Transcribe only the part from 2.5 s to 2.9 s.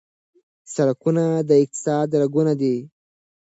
دي.